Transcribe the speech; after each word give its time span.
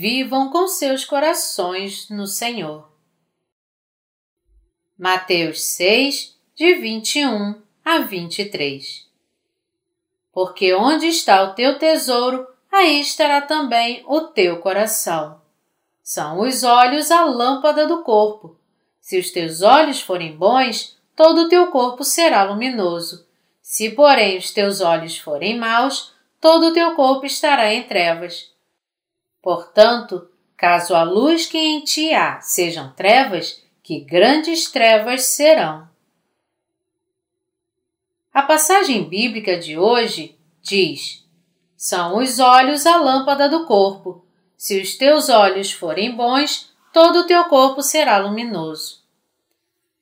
vivam 0.00 0.48
com 0.48 0.68
seus 0.68 1.04
corações 1.04 2.08
no 2.08 2.24
Senhor. 2.24 2.88
Mateus 4.96 5.64
6, 5.64 6.38
de 6.54 6.74
21 6.74 7.60
a 7.84 7.98
23 7.98 9.08
Porque 10.32 10.72
onde 10.72 11.06
está 11.06 11.42
o 11.42 11.54
teu 11.54 11.80
tesouro, 11.80 12.46
aí 12.70 13.00
estará 13.00 13.40
também 13.40 14.04
o 14.06 14.20
teu 14.20 14.60
coração. 14.60 15.40
São 16.00 16.42
os 16.42 16.62
olhos 16.62 17.10
a 17.10 17.24
lâmpada 17.24 17.84
do 17.84 18.04
corpo. 18.04 18.56
Se 19.00 19.18
os 19.18 19.32
teus 19.32 19.62
olhos 19.62 20.00
forem 20.00 20.36
bons, 20.36 20.96
todo 21.16 21.40
o 21.40 21.48
teu 21.48 21.72
corpo 21.72 22.04
será 22.04 22.44
luminoso. 22.44 23.26
Se, 23.60 23.90
porém, 23.90 24.38
os 24.38 24.52
teus 24.52 24.80
olhos 24.80 25.18
forem 25.18 25.58
maus, 25.58 26.14
todo 26.40 26.68
o 26.68 26.72
teu 26.72 26.94
corpo 26.94 27.26
estará 27.26 27.74
em 27.74 27.82
trevas. 27.82 28.56
Portanto, 29.42 30.28
caso 30.56 30.94
a 30.94 31.02
luz 31.02 31.46
que 31.46 31.58
em 31.58 31.82
ti 31.84 32.12
há 32.12 32.40
sejam 32.40 32.92
trevas, 32.92 33.62
que 33.82 34.00
grandes 34.00 34.70
trevas 34.70 35.24
serão. 35.24 35.88
A 38.32 38.42
passagem 38.42 39.08
bíblica 39.08 39.58
de 39.58 39.78
hoje 39.78 40.38
diz: 40.60 41.26
São 41.76 42.18
os 42.18 42.38
olhos 42.38 42.86
a 42.86 42.96
lâmpada 42.96 43.48
do 43.48 43.66
corpo. 43.66 44.24
Se 44.56 44.80
os 44.80 44.96
teus 44.96 45.28
olhos 45.28 45.72
forem 45.72 46.14
bons, 46.14 46.72
todo 46.92 47.20
o 47.20 47.26
teu 47.26 47.44
corpo 47.44 47.80
será 47.82 48.18
luminoso. 48.18 49.02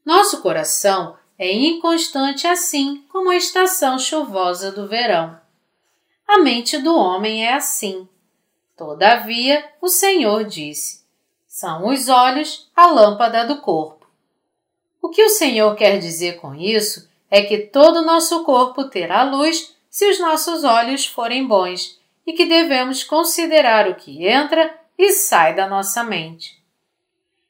Nosso 0.05 0.41
coração 0.41 1.17
é 1.39 1.53
inconstante 1.53 2.47
assim 2.47 3.05
como 3.11 3.31
a 3.31 3.37
estação 3.37 3.99
chuvosa 3.99 4.73
do 4.73 4.87
verão. 4.87 5.39
A 6.27 6.39
mente 6.39 6.79
do 6.79 6.97
homem 6.97 7.45
é 7.45 7.55
assim. 7.55 8.09
Todavia, 8.77 9.65
o 9.81 9.89
Senhor 9.89 10.45
disse: 10.45 11.07
são 11.57 11.89
os 11.89 12.11
olhos 12.11 12.71
a 12.77 12.89
lâmpada 12.89 13.47
do 13.47 13.63
corpo. 13.63 14.07
O 15.01 15.09
que 15.09 15.23
o 15.23 15.31
Senhor 15.31 15.75
quer 15.75 15.99
dizer 15.99 16.39
com 16.39 16.55
isso 16.55 17.09
é 17.31 17.41
que 17.41 17.57
todo 17.57 18.01
o 18.01 18.05
nosso 18.05 18.45
corpo 18.45 18.85
terá 18.91 19.23
luz 19.23 19.75
se 19.89 20.07
os 20.11 20.21
nossos 20.21 20.65
olhos 20.65 21.07
forem 21.07 21.47
bons 21.47 21.99
e 22.27 22.35
que 22.35 22.45
devemos 22.45 23.03
considerar 23.03 23.89
o 23.89 23.95
que 23.95 24.29
entra 24.29 24.79
e 24.99 25.13
sai 25.13 25.55
da 25.55 25.67
nossa 25.67 26.05
mente. 26.05 26.63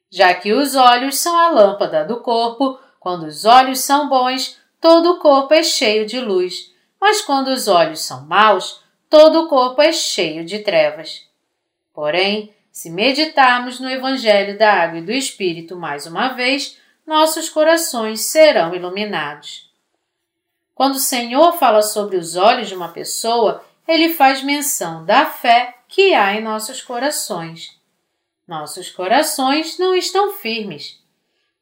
Já 0.09 0.33
que 0.33 0.53
os 0.53 0.73
olhos 0.75 1.17
são 1.19 1.37
a 1.37 1.49
lâmpada 1.49 2.05
do 2.05 2.21
corpo, 2.21 2.79
quando 3.01 3.23
os 3.23 3.43
olhos 3.43 3.79
são 3.79 4.07
bons, 4.07 4.57
todo 4.79 5.11
o 5.11 5.19
corpo 5.19 5.53
é 5.53 5.63
cheio 5.63 6.05
de 6.05 6.21
luz, 6.21 6.73
mas 7.01 7.21
quando 7.21 7.49
os 7.49 7.67
olhos 7.67 7.99
são 8.05 8.25
maus, 8.25 8.81
todo 9.17 9.45
o 9.45 9.47
corpo 9.47 9.81
é 9.81 9.91
cheio 9.91 10.45
de 10.45 10.59
trevas. 10.59 11.25
Porém, 11.91 12.53
se 12.71 12.87
meditarmos 12.87 13.79
no 13.79 13.89
Evangelho 13.89 14.55
da 14.59 14.71
Água 14.71 14.99
e 14.99 15.01
do 15.01 15.11
Espírito 15.11 15.75
mais 15.75 16.05
uma 16.05 16.33
vez, 16.33 16.77
nossos 17.03 17.49
corações 17.49 18.25
serão 18.25 18.75
iluminados. 18.75 19.73
Quando 20.75 20.97
o 20.97 20.99
Senhor 20.99 21.53
fala 21.53 21.81
sobre 21.81 22.15
os 22.15 22.35
olhos 22.35 22.67
de 22.67 22.75
uma 22.75 22.89
pessoa, 22.89 23.65
ele 23.87 24.13
faz 24.13 24.43
menção 24.43 25.03
da 25.03 25.25
fé 25.25 25.73
que 25.87 26.13
há 26.13 26.35
em 26.35 26.43
nossos 26.43 26.83
corações. 26.83 27.75
Nossos 28.47 28.91
corações 28.91 29.79
não 29.79 29.95
estão 29.95 30.33
firmes. 30.33 31.03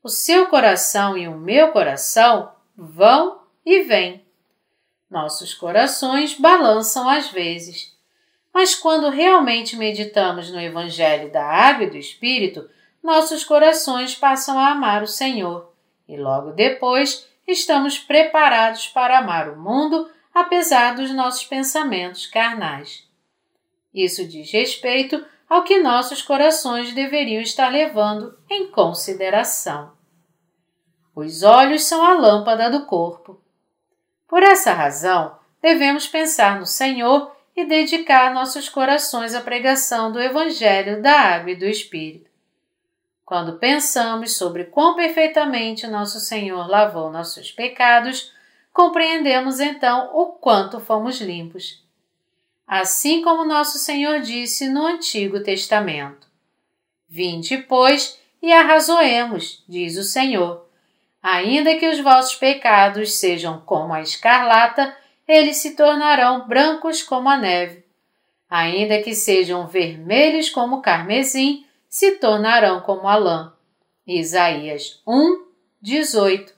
O 0.04 0.10
seu 0.10 0.48
coração 0.48 1.18
e 1.18 1.26
o 1.26 1.38
meu 1.38 1.72
coração 1.72 2.52
vão 2.76 3.40
e 3.66 3.84
vêm. 3.84 4.25
Nossos 5.10 5.54
corações 5.54 6.34
balançam 6.34 7.10
às 7.10 7.30
vezes 7.30 7.96
mas 8.56 8.74
quando 8.74 9.10
realmente 9.10 9.76
meditamos 9.76 10.50
no 10.50 10.58
Evangelho 10.58 11.30
da 11.30 11.44
Água 11.46 11.84
e 11.84 11.90
do 11.90 11.98
Espírito, 11.98 12.70
nossos 13.04 13.44
corações 13.44 14.16
passam 14.16 14.58
a 14.58 14.70
amar 14.70 15.04
o 15.04 15.08
Senhor 15.08 15.74
e 16.08 16.16
logo 16.16 16.54
depois 16.54 17.28
estamos 17.46 18.00
preparados 18.00 18.88
para 18.88 19.20
amar 19.20 19.50
o 19.50 19.60
mundo 19.60 20.10
apesar 20.34 20.96
dos 20.96 21.12
nossos 21.12 21.44
pensamentos 21.44 22.28
carnais. 22.28 23.06
Isso 23.94 24.26
diz 24.26 24.50
respeito 24.54 25.26
ao 25.50 25.66
que 25.66 25.82
nossos 25.82 26.22
corações 26.22 26.94
deveriam 26.94 27.42
estar 27.42 27.68
levando 27.68 28.40
em 28.50 28.72
consideração. 28.72 29.92
Os 31.14 31.44
olhos 31.44 31.84
são 31.84 32.02
a 32.06 32.14
lâmpada 32.14 32.70
do 32.70 32.86
corpo. 32.86 33.38
Por 34.28 34.44
essa 34.44 34.74
razão, 34.74 35.38
devemos 35.62 36.08
pensar 36.08 36.60
no 36.60 36.66
Senhor 36.66 37.36
e 37.56 37.66
dedicar 37.66 38.34
nossos 38.34 38.68
corações 38.68 39.34
à 39.34 39.42
pregação 39.42 40.12
do 40.12 40.22
Evangelho 40.22 41.02
da 41.02 41.14
Água 41.14 41.52
e 41.52 41.56
do 41.56 41.66
Espírito. 41.66 42.30
Quando 43.26 43.58
pensamos 43.58 44.38
sobre 44.38 44.66
quão 44.66 44.96
perfeitamente 44.96 45.88
nosso 45.88 46.20
Senhor 46.20 46.68
lavou 46.68 47.12
nossos 47.12 47.52
pecados, 47.52 48.32
compreendemos 48.72 49.60
então 49.60 50.12
o 50.14 50.28
quanto 50.34 50.80
fomos 50.80 51.20
limpos. 51.22 51.84
Assim 52.68 53.22
como 53.22 53.46
nosso 53.46 53.78
Senhor 53.78 54.22
disse 54.22 54.70
no 54.70 54.86
Antigo 54.86 55.40
Testamento: 55.42 56.28
Vinde, 57.08 57.58
pois, 57.60 58.20
e 58.42 58.52
arrazoemos, 58.52 59.64
diz 59.68 59.98
o 59.98 60.04
Senhor. 60.04 60.65
Ainda 61.28 61.76
que 61.76 61.88
os 61.88 62.00
vossos 62.02 62.36
pecados 62.36 63.16
sejam 63.16 63.60
como 63.62 63.96
a 63.96 64.00
escarlata, 64.00 64.96
eles 65.28 65.58
se 65.58 65.76
tornarão 65.76 66.48
brancos 66.48 67.02
como 67.02 67.28
a 67.28 67.36
neve. 67.36 67.84
Ainda 68.48 69.02
que 69.02 69.16
sejam 69.16 69.66
vermelhos 69.66 70.52
como 70.52 70.76
o 70.76 70.82
carmesim, 70.84 71.66
se 71.90 72.18
tornarão 72.18 72.80
como 72.82 73.08
a 73.08 73.16
lã. 73.16 73.54
Isaías 74.06 75.02
1, 75.08 75.48
18. 75.82 76.54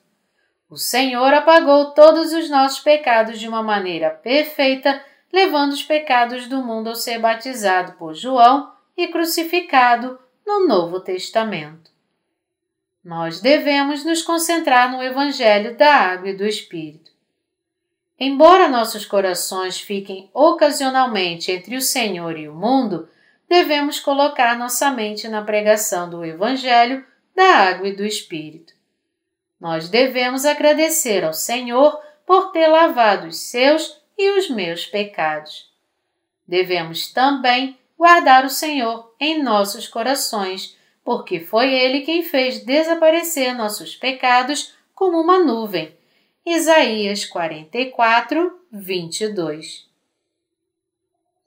O 0.69 0.75
Senhor 0.75 1.33
apagou 1.33 1.91
todos 1.91 2.33
os 2.33 2.49
nossos 2.49 2.79
pecados 2.79 3.39
de 3.39 3.47
uma 3.47 3.63
maneira 3.63 4.09
perfeita, 4.09 5.01
levando 5.31 5.71
os 5.71 5.83
pecados 5.83 6.45
do 6.45 6.61
mundo 6.61 6.89
ao 6.89 6.95
ser 6.95 7.19
batizado 7.19 7.93
por 7.93 8.13
João 8.13 8.69
e 8.97 9.07
crucificado 9.07 10.19
no 10.45 10.67
Novo 10.67 10.99
Testamento. 10.99 11.96
Nós 13.07 13.39
devemos 13.39 14.03
nos 14.03 14.21
concentrar 14.21 14.91
no 14.91 15.01
Evangelho 15.01 15.77
da 15.77 15.95
Água 15.95 16.29
e 16.29 16.35
do 16.35 16.45
Espírito. 16.45 17.09
Embora 18.19 18.67
nossos 18.67 19.05
corações 19.05 19.79
fiquem 19.79 20.29
ocasionalmente 20.33 21.49
entre 21.49 21.77
o 21.77 21.81
Senhor 21.81 22.37
e 22.37 22.49
o 22.49 22.53
mundo, 22.53 23.07
devemos 23.47 23.97
colocar 23.97 24.57
nossa 24.57 24.91
mente 24.91 25.25
na 25.29 25.41
pregação 25.41 26.09
do 26.09 26.25
Evangelho, 26.25 27.01
da 27.33 27.45
água 27.45 27.87
e 27.87 27.95
do 27.95 28.03
Espírito. 28.03 28.73
Nós 29.57 29.87
devemos 29.87 30.43
agradecer 30.43 31.23
ao 31.23 31.33
Senhor 31.33 31.97
por 32.25 32.51
ter 32.51 32.67
lavado 32.67 33.27
os 33.27 33.39
seus 33.39 34.01
e 34.17 34.37
os 34.37 34.49
meus 34.49 34.85
pecados. 34.85 35.71
Devemos 36.45 37.07
também 37.13 37.79
guardar 37.97 38.43
o 38.43 38.49
Senhor 38.49 39.15
em 39.17 39.41
nossos 39.41 39.87
corações, 39.87 40.76
porque 41.07 41.39
foi 41.39 41.73
Ele 41.73 42.01
quem 42.01 42.21
fez 42.21 42.65
desaparecer 42.65 43.55
nossos 43.55 43.95
pecados 43.95 44.73
como 44.93 45.21
uma 45.21 45.39
nuvem 45.39 45.97
Isaías 46.45 47.23
44, 47.23 48.59
22. 48.69 49.87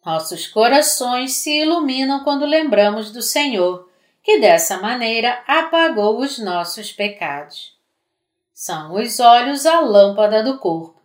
Nossos 0.02 0.46
corações 0.46 1.32
se 1.34 1.60
iluminam 1.60 2.24
quando 2.24 2.46
lembramos 2.46 3.10
do 3.10 3.20
Senhor, 3.20 3.86
que 4.22 4.40
dessa 4.40 4.78
maneira 4.78 5.44
apagou 5.46 6.20
os 6.20 6.38
nossos 6.38 6.90
pecados. 6.90 7.76
São 8.54 8.94
os 8.94 9.20
olhos 9.20 9.66
a 9.66 9.78
lâmpada 9.80 10.42
do 10.42 10.56
corpo. 10.56 10.98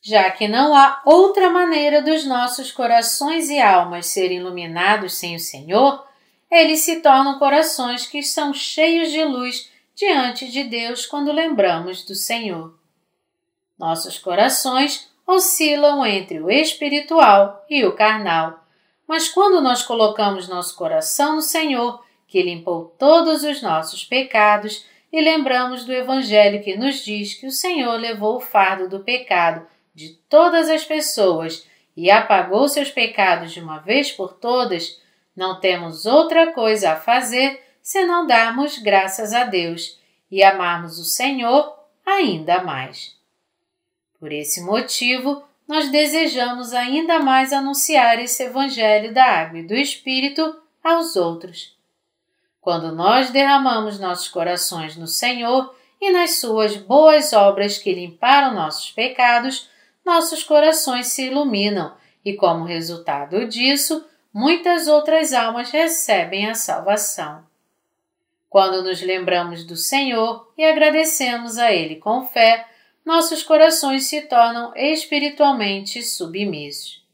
Já 0.00 0.30
que 0.30 0.46
não 0.46 0.76
há 0.76 1.02
outra 1.04 1.50
maneira 1.50 2.00
dos 2.00 2.24
nossos 2.24 2.70
corações 2.70 3.50
e 3.50 3.60
almas 3.60 4.06
serem 4.06 4.38
iluminados 4.38 5.14
sem 5.14 5.34
o 5.34 5.40
Senhor, 5.40 6.06
eles 6.50 6.80
se 6.80 7.00
tornam 7.00 7.38
corações 7.38 8.06
que 8.06 8.22
são 8.22 8.54
cheios 8.54 9.10
de 9.10 9.22
luz 9.24 9.70
diante 9.94 10.50
de 10.50 10.64
Deus 10.64 11.06
quando 11.06 11.32
lembramos 11.32 12.04
do 12.04 12.14
Senhor. 12.14 12.78
Nossos 13.78 14.18
corações 14.18 15.10
oscilam 15.26 16.04
entre 16.06 16.40
o 16.40 16.50
espiritual 16.50 17.64
e 17.68 17.84
o 17.84 17.94
carnal, 17.94 18.64
mas 19.06 19.28
quando 19.28 19.60
nós 19.60 19.82
colocamos 19.82 20.48
nosso 20.48 20.76
coração 20.76 21.36
no 21.36 21.42
Senhor, 21.42 22.02
que 22.26 22.42
limpou 22.42 22.94
todos 22.98 23.42
os 23.42 23.62
nossos 23.62 24.04
pecados, 24.04 24.84
e 25.12 25.20
lembramos 25.20 25.84
do 25.84 25.92
Evangelho 25.92 26.62
que 26.62 26.76
nos 26.76 27.02
diz 27.02 27.34
que 27.34 27.46
o 27.46 27.50
Senhor 27.52 27.96
levou 27.96 28.36
o 28.36 28.40
fardo 28.40 28.88
do 28.88 29.00
pecado 29.00 29.66
de 29.94 30.10
todas 30.28 30.68
as 30.68 30.84
pessoas 30.84 31.66
e 31.96 32.10
apagou 32.10 32.68
seus 32.68 32.90
pecados 32.90 33.52
de 33.52 33.60
uma 33.60 33.78
vez 33.78 34.12
por 34.12 34.34
todas, 34.34 35.00
não 35.38 35.60
temos 35.60 36.04
outra 36.04 36.52
coisa 36.52 36.90
a 36.90 36.96
fazer 36.96 37.62
senão 37.80 38.26
darmos 38.26 38.76
graças 38.76 39.32
a 39.32 39.44
Deus 39.44 39.96
e 40.28 40.42
amarmos 40.42 40.98
o 40.98 41.04
Senhor 41.04 41.78
ainda 42.04 42.64
mais. 42.64 43.16
Por 44.18 44.32
esse 44.32 44.60
motivo, 44.60 45.44
nós 45.68 45.90
desejamos 45.90 46.74
ainda 46.74 47.20
mais 47.20 47.52
anunciar 47.52 48.18
esse 48.18 48.42
Evangelho 48.42 49.14
da 49.14 49.24
Água 49.24 49.60
e 49.60 49.62
do 49.62 49.74
Espírito 49.74 50.60
aos 50.82 51.14
outros. 51.14 51.78
Quando 52.60 52.90
nós 52.90 53.30
derramamos 53.30 54.00
nossos 54.00 54.26
corações 54.26 54.96
no 54.96 55.06
Senhor 55.06 55.72
e 56.00 56.10
nas 56.10 56.40
Suas 56.40 56.76
boas 56.76 57.32
obras 57.32 57.78
que 57.78 57.94
limparam 57.94 58.54
nossos 58.54 58.90
pecados, 58.90 59.70
nossos 60.04 60.42
corações 60.42 61.06
se 61.06 61.26
iluminam 61.26 61.94
e, 62.24 62.34
como 62.34 62.64
resultado 62.64 63.46
disso, 63.46 64.04
muitas 64.38 64.86
outras 64.86 65.32
almas 65.32 65.72
recebem 65.72 66.48
a 66.48 66.54
salvação. 66.54 67.44
Quando 68.48 68.84
nos 68.84 69.02
lembramos 69.02 69.64
do 69.64 69.74
Senhor 69.74 70.52
e 70.56 70.64
agradecemos 70.64 71.58
a 71.58 71.72
Ele 71.72 71.96
com 71.96 72.24
fé, 72.24 72.64
nossos 73.04 73.42
corações 73.42 74.04
se 74.04 74.22
tornam 74.22 74.72
espiritualmente 74.76 76.04
submissos. 76.04 77.04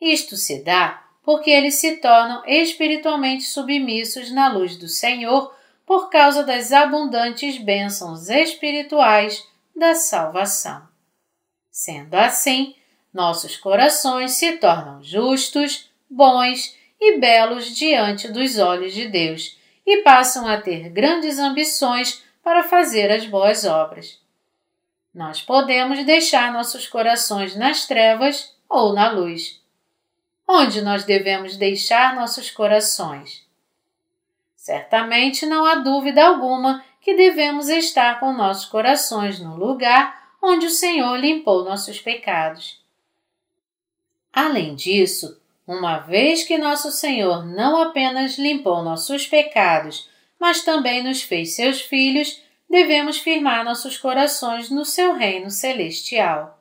Isto 0.00 0.36
se 0.36 0.64
dá 0.64 1.04
porque 1.22 1.50
eles 1.50 1.74
se 1.74 1.98
tornam 1.98 2.42
espiritualmente 2.46 3.44
submissos 3.44 4.30
na 4.32 4.48
luz 4.48 4.74
do 4.78 4.88
Senhor 4.88 5.54
por 5.84 6.08
causa 6.08 6.42
das 6.42 6.72
abundantes 6.72 7.58
bênçãos 7.58 8.30
espirituais 8.30 9.46
da 9.76 9.94
salvação. 9.94 10.88
Sendo 11.70 12.14
assim, 12.14 12.74
nossos 13.12 13.54
corações 13.54 14.32
se 14.32 14.56
tornam 14.56 15.02
justos, 15.02 15.87
bons 16.10 16.76
e 17.00 17.18
belos 17.18 17.76
diante 17.76 18.28
dos 18.28 18.58
olhos 18.58 18.92
de 18.92 19.08
Deus 19.08 19.56
e 19.86 20.02
passam 20.02 20.46
a 20.46 20.60
ter 20.60 20.88
grandes 20.90 21.38
ambições 21.38 22.22
para 22.42 22.64
fazer 22.64 23.10
as 23.10 23.26
boas 23.26 23.64
obras. 23.64 24.20
Nós 25.14 25.40
podemos 25.40 26.04
deixar 26.04 26.52
nossos 26.52 26.86
corações 26.86 27.56
nas 27.56 27.86
trevas 27.86 28.54
ou 28.68 28.92
na 28.92 29.10
luz. 29.10 29.60
Onde 30.46 30.80
nós 30.80 31.04
devemos 31.04 31.56
deixar 31.56 32.14
nossos 32.14 32.50
corações? 32.50 33.46
Certamente 34.54 35.46
não 35.46 35.64
há 35.64 35.76
dúvida 35.76 36.26
alguma 36.26 36.84
que 37.00 37.14
devemos 37.14 37.68
estar 37.68 38.20
com 38.20 38.32
nossos 38.32 38.66
corações 38.66 39.40
no 39.40 39.56
lugar 39.56 40.18
onde 40.42 40.66
o 40.66 40.70
Senhor 40.70 41.16
limpou 41.16 41.64
nossos 41.64 42.00
pecados. 42.00 42.80
Além 44.32 44.74
disso, 44.74 45.40
uma 45.68 45.98
vez 45.98 46.44
que 46.44 46.56
nosso 46.56 46.90
Senhor 46.90 47.44
não 47.44 47.82
apenas 47.82 48.38
limpou 48.38 48.82
nossos 48.82 49.26
pecados, 49.26 50.08
mas 50.40 50.64
também 50.64 51.02
nos 51.02 51.20
fez 51.20 51.54
seus 51.54 51.82
filhos, 51.82 52.42
devemos 52.70 53.18
firmar 53.18 53.62
nossos 53.62 53.98
corações 53.98 54.70
no 54.70 54.86
seu 54.86 55.12
reino 55.12 55.50
celestial. 55.50 56.58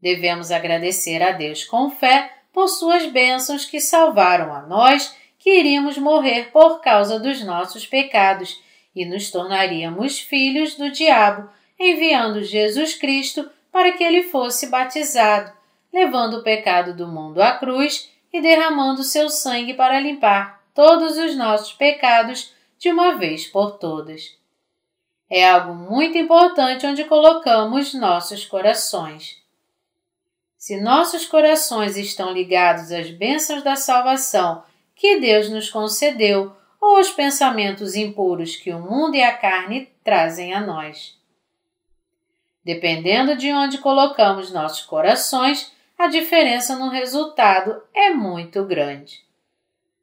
Devemos 0.00 0.52
agradecer 0.52 1.20
a 1.20 1.32
Deus 1.32 1.64
com 1.64 1.90
fé 1.90 2.32
por 2.52 2.68
suas 2.68 3.04
bênçãos 3.06 3.64
que 3.64 3.80
salvaram 3.80 4.54
a 4.54 4.62
nós 4.62 5.16
que 5.36 5.58
iríamos 5.58 5.98
morrer 5.98 6.52
por 6.52 6.80
causa 6.80 7.18
dos 7.18 7.42
nossos 7.44 7.84
pecados 7.84 8.62
e 8.94 9.04
nos 9.04 9.28
tornaríamos 9.30 10.20
filhos 10.20 10.76
do 10.76 10.90
diabo, 10.90 11.50
enviando 11.78 12.44
Jesus 12.44 12.94
Cristo 12.94 13.50
para 13.72 13.90
que 13.90 14.04
ele 14.04 14.22
fosse 14.22 14.68
batizado, 14.68 15.52
levando 15.92 16.38
o 16.38 16.42
pecado 16.42 16.94
do 16.94 17.06
mundo 17.06 17.40
à 17.42 17.52
cruz 17.52 18.10
e 18.32 18.40
derramando 18.40 19.02
seu 19.02 19.28
sangue 19.28 19.74
para 19.74 20.00
limpar 20.00 20.62
todos 20.74 21.16
os 21.16 21.36
nossos 21.36 21.72
pecados 21.72 22.52
de 22.78 22.90
uma 22.90 23.16
vez 23.16 23.46
por 23.46 23.78
todas 23.78 24.38
é 25.30 25.46
algo 25.46 25.74
muito 25.74 26.16
importante 26.16 26.86
onde 26.86 27.04
colocamos 27.04 27.92
nossos 27.92 28.46
corações. 28.46 29.36
Se 30.56 30.80
nossos 30.80 31.26
corações 31.26 31.96
estão 31.96 32.32
ligados 32.32 32.90
às 32.90 33.10
bênçãos 33.10 33.62
da 33.62 33.76
salvação 33.76 34.64
que 34.94 35.20
Deus 35.20 35.48
nos 35.50 35.70
concedeu 35.70 36.56
ou 36.80 36.96
aos 36.96 37.10
pensamentos 37.10 37.94
impuros 37.94 38.56
que 38.56 38.72
o 38.72 38.80
mundo 38.80 39.14
e 39.14 39.22
a 39.22 39.36
carne 39.36 39.88
trazem 40.02 40.54
a 40.54 40.60
nós. 40.60 41.16
Dependendo 42.64 43.36
de 43.36 43.52
onde 43.52 43.78
colocamos 43.78 44.50
nossos 44.50 44.84
corações, 44.84 45.72
a 45.98 46.06
diferença 46.06 46.76
no 46.76 46.88
resultado 46.88 47.82
é 47.92 48.10
muito 48.10 48.64
grande. 48.64 49.26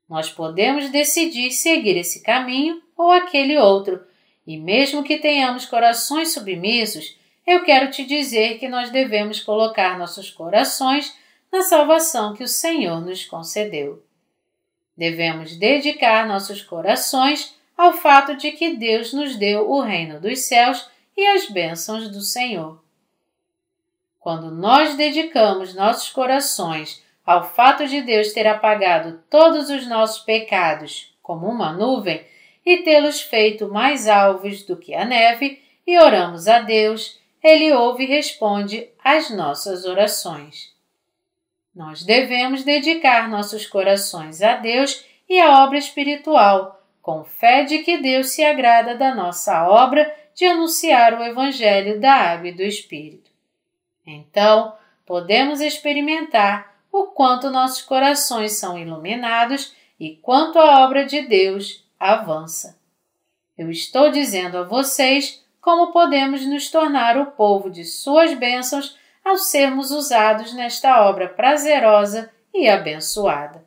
Nós 0.07 0.29
podemos 0.29 0.89
decidir 0.89 1.51
seguir 1.51 1.97
esse 1.97 2.21
caminho 2.21 2.81
ou 2.97 3.11
aquele 3.11 3.57
outro 3.57 4.05
e 4.45 4.57
mesmo 4.57 5.03
que 5.03 5.17
tenhamos 5.17 5.65
corações 5.65 6.33
submissos, 6.33 7.17
eu 7.47 7.63
quero 7.63 7.89
te 7.89 8.05
dizer 8.05 8.59
que 8.59 8.67
nós 8.67 8.91
devemos 8.91 9.39
colocar 9.39 9.97
nossos 9.97 10.29
corações 10.29 11.15
na 11.51 11.63
salvação 11.63 12.35
que 12.35 12.43
o 12.43 12.47
Senhor 12.47 13.01
nos 13.01 13.25
concedeu. 13.25 14.03
Devemos 14.95 15.55
dedicar 15.55 16.27
nossos 16.27 16.61
corações 16.61 17.55
ao 17.77 17.93
fato 17.93 18.35
de 18.35 18.51
que 18.51 18.75
Deus 18.75 19.13
nos 19.13 19.35
deu 19.35 19.69
o 19.69 19.81
reino 19.81 20.19
dos 20.19 20.41
céus 20.41 20.87
e 21.17 21.25
as 21.25 21.49
bênçãos 21.49 22.09
do 22.09 22.21
Senhor. 22.21 22.84
Quando 24.25 24.49
nós 24.49 24.95
dedicamos 24.95 25.75
nossos 25.75 26.09
corações 26.09 26.99
ao 27.23 27.47
fato 27.47 27.85
de 27.85 28.01
Deus 28.01 28.33
ter 28.33 28.47
apagado 28.47 29.21
todos 29.29 29.69
os 29.69 29.85
nossos 29.85 30.23
pecados 30.23 31.15
como 31.21 31.45
uma 31.45 31.71
nuvem, 31.71 32.25
e 32.65 32.77
tê-los 32.77 33.21
feito 33.21 33.71
mais 33.71 34.07
alvos 34.07 34.63
do 34.63 34.75
que 34.75 34.95
a 34.95 35.05
neve, 35.05 35.61
e 35.85 35.95
oramos 35.99 36.47
a 36.47 36.57
Deus, 36.57 37.19
Ele 37.43 37.71
ouve 37.71 38.05
e 38.05 38.07
responde 38.07 38.89
às 39.03 39.29
nossas 39.29 39.85
orações. 39.85 40.73
Nós 41.75 42.03
devemos 42.03 42.63
dedicar 42.63 43.29
nossos 43.29 43.67
corações 43.67 44.41
a 44.41 44.55
Deus 44.55 45.05
e 45.29 45.39
à 45.39 45.63
obra 45.63 45.77
espiritual, 45.77 46.83
com 46.99 47.23
fé 47.23 47.63
de 47.63 47.77
que 47.83 47.99
Deus 47.99 48.29
se 48.31 48.43
agrada 48.43 48.95
da 48.95 49.13
nossa 49.13 49.69
obra 49.69 50.11
de 50.33 50.45
anunciar 50.45 51.13
o 51.13 51.23
Evangelho 51.23 51.99
da 51.99 52.11
Água 52.11 52.47
e 52.47 52.53
do 52.53 52.63
Espírito. 52.63 53.24
Então, 54.05 54.75
podemos 55.05 55.61
experimentar 55.61 56.75
o 56.91 57.07
quanto 57.07 57.49
nossos 57.49 57.81
corações 57.81 58.53
são 58.53 58.77
iluminados 58.77 59.75
e 59.99 60.15
quanto 60.17 60.59
a 60.59 60.85
obra 60.85 61.05
de 61.05 61.21
Deus 61.21 61.85
avança. 61.99 62.79
Eu 63.57 63.71
estou 63.71 64.11
dizendo 64.11 64.57
a 64.57 64.63
vocês 64.63 65.43
como 65.61 65.91
podemos 65.91 66.45
nos 66.45 66.69
tornar 66.69 67.17
o 67.17 67.31
povo 67.31 67.69
de 67.69 67.83
Suas 67.83 68.33
bênçãos 68.33 68.97
ao 69.23 69.37
sermos 69.37 69.89
usados 69.89 70.53
nesta 70.53 71.09
obra 71.09 71.27
prazerosa 71.27 72.31
e 72.53 72.69
abençoada. 72.69 73.65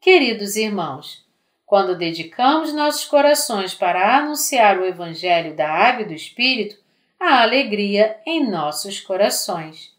Queridos 0.00 0.56
irmãos, 0.56 1.24
quando 1.64 1.96
dedicamos 1.96 2.72
nossos 2.72 3.04
corações 3.04 3.74
para 3.74 4.16
anunciar 4.16 4.78
o 4.78 4.84
Evangelho 4.84 5.54
da 5.54 5.70
Água 5.70 6.02
e 6.02 6.06
do 6.06 6.12
Espírito, 6.12 6.79
há 7.20 7.42
alegria 7.42 8.18
em 8.24 8.48
nossos 8.48 8.98
corações. 8.98 9.94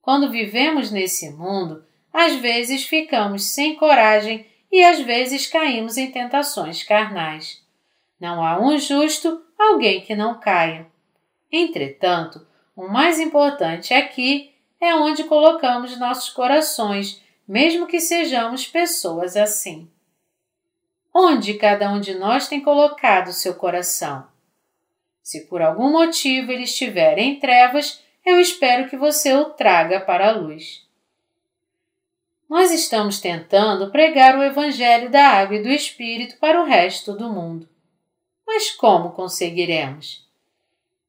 Quando 0.00 0.30
vivemos 0.30 0.92
nesse 0.92 1.30
mundo, 1.30 1.84
às 2.12 2.36
vezes 2.36 2.84
ficamos 2.84 3.42
sem 3.42 3.74
coragem 3.74 4.46
e 4.70 4.84
às 4.84 5.00
vezes 5.00 5.48
caímos 5.48 5.96
em 5.96 6.10
tentações 6.12 6.84
carnais. 6.84 7.60
Não 8.20 8.42
há 8.42 8.58
um 8.58 8.78
justo, 8.78 9.42
alguém 9.58 10.00
que 10.00 10.14
não 10.14 10.38
caia. 10.38 10.86
Entretanto, 11.50 12.46
o 12.76 12.86
mais 12.86 13.18
importante 13.18 13.92
aqui 13.92 14.54
é 14.80 14.94
onde 14.94 15.24
colocamos 15.24 15.98
nossos 15.98 16.30
corações, 16.30 17.20
mesmo 17.48 17.86
que 17.86 17.98
sejamos 17.98 18.66
pessoas 18.66 19.36
assim. 19.36 19.90
Onde 21.12 21.54
cada 21.54 21.90
um 21.90 21.98
de 21.98 22.14
nós 22.14 22.46
tem 22.46 22.60
colocado 22.60 23.32
seu 23.32 23.54
coração? 23.54 24.35
Se 25.26 25.40
por 25.48 25.60
algum 25.60 25.90
motivo 25.90 26.52
ele 26.52 26.62
estiver 26.62 27.18
em 27.18 27.40
trevas, 27.40 28.00
eu 28.24 28.40
espero 28.40 28.88
que 28.88 28.96
você 28.96 29.34
o 29.34 29.46
traga 29.46 29.98
para 29.98 30.28
a 30.28 30.30
luz. 30.30 30.86
Nós 32.48 32.70
estamos 32.70 33.20
tentando 33.20 33.90
pregar 33.90 34.38
o 34.38 34.42
Evangelho 34.44 35.10
da 35.10 35.26
Água 35.26 35.56
e 35.56 35.62
do 35.64 35.68
Espírito 35.68 36.38
para 36.38 36.62
o 36.62 36.64
resto 36.64 37.12
do 37.12 37.28
mundo. 37.28 37.68
Mas 38.46 38.70
como 38.70 39.10
conseguiremos? 39.10 40.24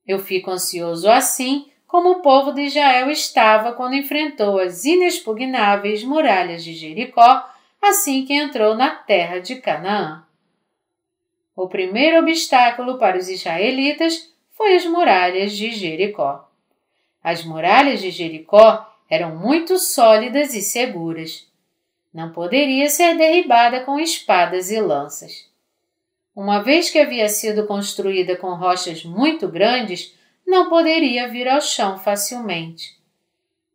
Eu 0.07 0.17
fico 0.17 0.49
ansioso 0.49 1.07
assim 1.07 1.69
como 1.85 2.09
o 2.09 2.21
povo 2.23 2.51
de 2.53 2.61
Israel 2.61 3.11
estava 3.11 3.73
quando 3.73 3.93
enfrentou 3.93 4.57
as 4.57 4.83
inexpugnáveis 4.83 6.03
muralhas 6.03 6.63
de 6.63 6.73
Jericó 6.73 7.47
assim 7.79 8.25
que 8.25 8.33
entrou 8.33 8.75
na 8.75 8.95
terra 8.95 9.37
de 9.37 9.57
Canaã. 9.57 10.26
O 11.57 11.67
primeiro 11.67 12.19
obstáculo 12.19 12.99
para 12.99 13.17
os 13.17 13.27
israelitas 13.27 14.31
foi 14.51 14.75
as 14.75 14.85
muralhas 14.85 15.53
de 15.53 15.71
Jericó. 15.71 16.47
As 17.23 17.43
muralhas 17.43 17.99
de 17.99 18.11
Jericó 18.11 18.87
eram 19.09 19.35
muito 19.35 19.79
sólidas 19.79 20.53
e 20.53 20.61
seguras. 20.61 21.51
Não 22.13 22.31
poderia 22.31 22.87
ser 22.89 23.17
derribada 23.17 23.79
com 23.79 23.99
espadas 23.99 24.69
e 24.69 24.79
lanças. 24.79 25.49
Uma 26.35 26.61
vez 26.61 26.91
que 26.91 26.99
havia 26.99 27.27
sido 27.27 27.65
construída 27.65 28.35
com 28.35 28.53
rochas 28.53 29.03
muito 29.03 29.47
grandes, 29.47 30.15
não 30.45 30.69
poderia 30.69 31.27
vir 31.27 31.47
ao 31.47 31.59
chão 31.59 31.97
facilmente. 31.97 32.95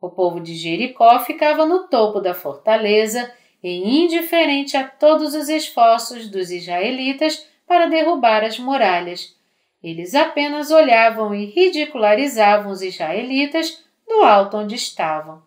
O 0.01 0.09
povo 0.09 0.39
de 0.39 0.55
Jericó 0.55 1.19
ficava 1.19 1.67
no 1.67 1.89
topo 1.89 2.21
da 2.21 2.33
fortaleza 2.33 3.29
e 3.61 4.05
indiferente 4.05 4.77
a 4.77 4.87
todos 4.87 5.35
os 5.35 5.49
esforços 5.49 6.29
dos 6.29 6.53
israelitas 6.53 7.51
para 7.73 7.87
derrubar 7.87 8.45
as 8.45 8.59
muralhas. 8.59 9.35
Eles 9.83 10.15
apenas 10.15 10.71
olhavam 10.71 11.35
e 11.35 11.47
ridicularizavam 11.47 12.71
os 12.71 12.83
israelitas 12.83 13.83
do 14.07 14.23
alto 14.23 14.59
onde 14.59 14.75
estavam. 14.75 15.43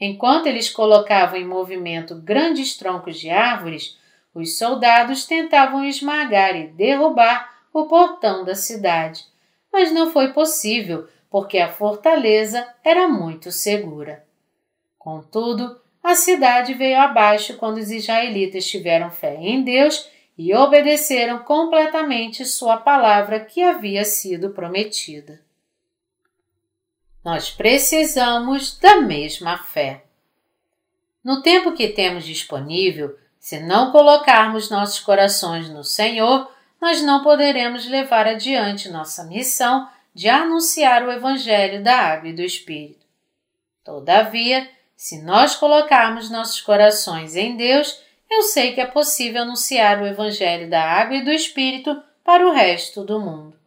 Enquanto 0.00 0.46
eles 0.46 0.70
colocavam 0.70 1.36
em 1.36 1.44
movimento 1.44 2.14
grandes 2.14 2.76
troncos 2.76 3.18
de 3.18 3.30
árvores, 3.30 3.98
os 4.32 4.56
soldados 4.56 5.26
tentavam 5.26 5.84
esmagar 5.84 6.54
e 6.54 6.68
derrubar 6.68 7.52
o 7.72 7.86
portão 7.86 8.44
da 8.44 8.54
cidade, 8.54 9.24
mas 9.72 9.90
não 9.90 10.12
foi 10.12 10.32
possível 10.32 11.08
porque 11.28 11.58
a 11.58 11.68
fortaleza 11.68 12.64
era 12.84 13.08
muito 13.08 13.50
segura. 13.50 14.24
Contudo, 14.96 15.80
a 16.00 16.14
cidade 16.14 16.74
veio 16.74 17.00
abaixo 17.00 17.56
quando 17.56 17.78
os 17.78 17.90
israelitas 17.90 18.64
tiveram 18.68 19.10
fé 19.10 19.34
em 19.34 19.64
Deus 19.64 20.16
e 20.38 20.54
obedeceram 20.54 21.40
completamente 21.40 22.46
Sua 22.46 22.76
palavra 22.76 23.40
que 23.40 23.60
havia 23.60 24.04
sido 24.04 24.50
prometida. 24.50 25.40
Nós 27.24 27.50
precisamos 27.50 28.78
da 28.78 29.00
mesma 29.00 29.58
fé. 29.58 30.04
No 31.24 31.42
tempo 31.42 31.72
que 31.72 31.88
temos 31.88 32.24
disponível, 32.24 33.18
se 33.40 33.58
não 33.58 33.90
colocarmos 33.90 34.70
nossos 34.70 35.00
corações 35.00 35.68
no 35.68 35.82
Senhor, 35.82 36.48
nós 36.80 37.02
não 37.02 37.24
poderemos 37.24 37.86
levar 37.86 38.28
adiante 38.28 38.88
nossa 38.88 39.24
missão 39.24 39.88
de 40.14 40.28
anunciar 40.28 41.02
o 41.02 41.10
Evangelho 41.10 41.82
da 41.82 41.96
Água 41.96 42.28
e 42.28 42.32
do 42.32 42.42
Espírito. 42.42 43.04
Todavia, 43.84 44.70
se 44.96 45.20
nós 45.22 45.56
colocarmos 45.56 46.30
nossos 46.30 46.60
corações 46.60 47.34
em 47.34 47.56
Deus, 47.56 48.00
eu 48.30 48.42
sei 48.42 48.74
que 48.74 48.80
é 48.80 48.86
possível 48.86 49.42
anunciar 49.42 50.02
o 50.02 50.06
Evangelho 50.06 50.68
da 50.68 50.82
Água 50.82 51.16
e 51.16 51.24
do 51.24 51.30
Espírito 51.30 52.00
para 52.22 52.46
o 52.46 52.52
resto 52.52 53.04
do 53.04 53.18
mundo. 53.18 53.58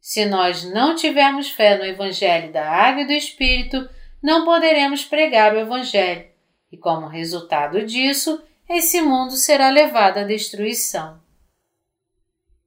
Se 0.00 0.24
nós 0.26 0.62
não 0.62 0.94
tivermos 0.94 1.50
fé 1.50 1.76
no 1.76 1.84
Evangelho 1.84 2.52
da 2.52 2.68
Água 2.68 3.02
e 3.02 3.06
do 3.06 3.12
Espírito, 3.12 3.88
não 4.22 4.44
poderemos 4.44 5.04
pregar 5.04 5.54
o 5.54 5.58
Evangelho, 5.58 6.26
e 6.70 6.76
como 6.76 7.06
resultado 7.06 7.84
disso, 7.84 8.42
esse 8.68 9.00
mundo 9.00 9.32
será 9.32 9.70
levado 9.70 10.18
à 10.18 10.22
destruição. 10.22 11.20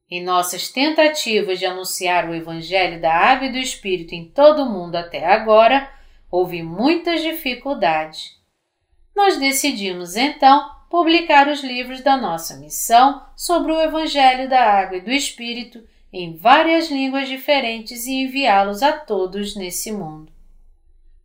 Em 0.10 0.24
nossas 0.24 0.70
tentativas 0.70 1.60
de 1.60 1.66
anunciar 1.66 2.28
o 2.28 2.34
Evangelho 2.34 3.00
da 3.00 3.14
Água 3.14 3.48
e 3.48 3.52
do 3.52 3.58
Espírito 3.58 4.16
em 4.16 4.28
todo 4.28 4.64
o 4.64 4.70
mundo 4.70 4.96
até 4.96 5.26
agora, 5.26 5.90
houve 6.32 6.64
muitas 6.64 7.22
dificuldades. 7.22 8.36
Nós 9.16 9.38
decidimos 9.38 10.16
então 10.16 10.79
publicar 10.90 11.48
os 11.48 11.64
livros 11.64 12.02
da 12.02 12.18
nossa 12.18 12.58
missão 12.58 13.24
sobre 13.36 13.72
o 13.72 13.80
Evangelho 13.80 14.50
da 14.50 14.60
Água 14.62 14.98
e 14.98 15.02
do 15.02 15.12
Espírito 15.12 15.84
em 16.12 16.36
várias 16.36 16.90
línguas 16.90 17.30
diferentes 17.30 18.08
e 18.08 18.24
enviá-los 18.24 18.82
a 18.82 18.94
todos 18.94 19.56
nesse 19.56 19.92
mundo. 19.92 20.32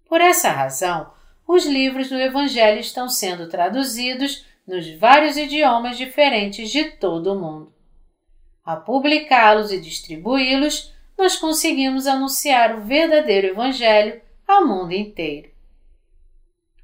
Por 0.06 0.20
essa 0.20 0.50
razão, 0.50 1.10
os 1.48 1.64
livros 1.64 2.10
do 2.10 2.16
Evangelho 2.16 2.78
estão 2.78 3.08
sendo 3.08 3.48
traduzidos 3.48 4.44
nos 4.66 4.88
vários 4.90 5.36
idiomas 5.36 5.96
diferentes 5.96 6.70
de 6.70 6.84
todo 6.92 7.32
o 7.32 7.40
mundo. 7.40 7.72
A 8.64 8.76
publicá-los 8.76 9.72
e 9.72 9.80
distribuí-los, 9.80 10.92
nós 11.16 11.36
conseguimos 11.36 12.06
anunciar 12.06 12.76
o 12.76 12.82
verdadeiro 12.82 13.48
Evangelho 13.48 14.20
ao 14.46 14.66
mundo 14.66 14.92
inteiro. 14.92 15.50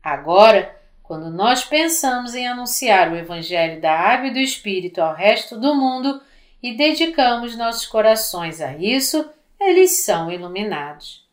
Agora, 0.03 0.80
quando 1.11 1.29
nós 1.29 1.65
pensamos 1.65 2.37
em 2.37 2.47
anunciar 2.47 3.11
o 3.11 3.17
Evangelho 3.17 3.81
da 3.81 3.93
Água 3.93 4.29
e 4.29 4.33
do 4.33 4.39
Espírito 4.39 5.01
ao 5.01 5.13
resto 5.13 5.59
do 5.59 5.75
mundo 5.75 6.23
e 6.63 6.77
dedicamos 6.77 7.57
nossos 7.57 7.85
corações 7.85 8.61
a 8.61 8.77
isso, 8.77 9.29
eles 9.61 10.05
são 10.05 10.31
iluminados. 10.31 11.29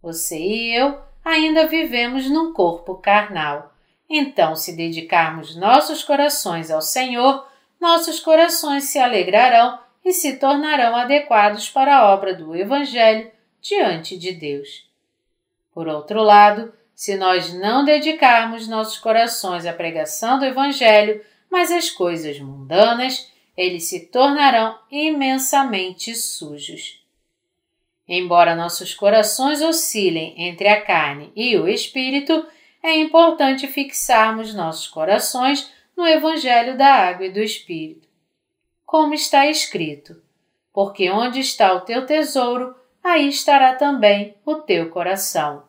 Você 0.00 0.38
e 0.38 0.76
eu 0.76 1.00
ainda 1.24 1.66
vivemos 1.66 2.30
num 2.30 2.52
corpo 2.52 2.94
carnal. 2.94 3.74
Então, 4.08 4.54
se 4.54 4.76
dedicarmos 4.76 5.56
nossos 5.56 6.04
corações 6.04 6.70
ao 6.70 6.80
Senhor, 6.80 7.48
nossos 7.80 8.20
corações 8.20 8.84
se 8.84 9.00
alegrarão 9.00 9.76
e 10.04 10.12
se 10.12 10.36
tornarão 10.36 10.94
adequados 10.94 11.68
para 11.68 11.96
a 11.96 12.14
obra 12.14 12.32
do 12.32 12.54
Evangelho 12.54 13.28
diante 13.60 14.16
de 14.16 14.30
Deus. 14.30 14.88
Por 15.72 15.88
outro 15.88 16.22
lado, 16.22 16.72
se 16.94 17.16
nós 17.16 17.52
não 17.52 17.84
dedicarmos 17.84 18.68
nossos 18.68 18.98
corações 18.98 19.66
à 19.66 19.72
pregação 19.72 20.38
do 20.38 20.44
Evangelho, 20.44 21.24
mas 21.50 21.70
às 21.70 21.90
coisas 21.90 22.38
mundanas, 22.38 23.30
eles 23.56 23.84
se 23.84 24.06
tornarão 24.06 24.78
imensamente 24.90 26.14
sujos. 26.14 27.02
Embora 28.06 28.54
nossos 28.54 28.92
corações 28.94 29.62
oscilem 29.62 30.34
entre 30.36 30.68
a 30.68 30.80
carne 30.80 31.32
e 31.34 31.56
o 31.56 31.66
espírito, 31.66 32.46
é 32.82 32.94
importante 32.96 33.66
fixarmos 33.66 34.52
nossos 34.54 34.86
corações 34.88 35.72
no 35.96 36.06
Evangelho 36.06 36.76
da 36.76 36.92
Água 36.92 37.26
e 37.26 37.32
do 37.32 37.40
Espírito. 37.40 38.06
Como 38.84 39.14
está 39.14 39.46
escrito: 39.46 40.22
Porque 40.72 41.10
onde 41.10 41.40
está 41.40 41.72
o 41.72 41.80
teu 41.80 42.04
tesouro, 42.04 42.74
aí 43.02 43.28
estará 43.28 43.74
também 43.74 44.34
o 44.44 44.56
teu 44.56 44.90
coração. 44.90 45.64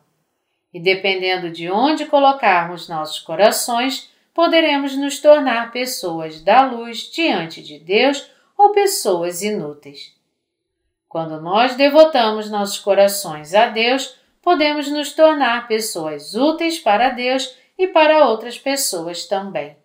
E 0.76 0.80
dependendo 0.80 1.50
de 1.50 1.70
onde 1.70 2.04
colocarmos 2.04 2.88
nossos 2.88 3.20
corações, 3.20 4.10
poderemos 4.34 4.94
nos 4.96 5.18
tornar 5.20 5.72
pessoas 5.72 6.42
da 6.42 6.66
luz 6.66 7.10
diante 7.10 7.62
de 7.62 7.78
Deus 7.78 8.30
ou 8.58 8.72
pessoas 8.72 9.40
inúteis. 9.40 10.14
Quando 11.08 11.40
nós 11.40 11.76
devotamos 11.76 12.50
nossos 12.50 12.78
corações 12.78 13.54
a 13.54 13.68
Deus, 13.68 14.18
podemos 14.42 14.90
nos 14.90 15.12
tornar 15.12 15.66
pessoas 15.66 16.34
úteis 16.34 16.78
para 16.78 17.08
Deus 17.08 17.56
e 17.78 17.86
para 17.86 18.26
outras 18.26 18.58
pessoas 18.58 19.26
também 19.26 19.76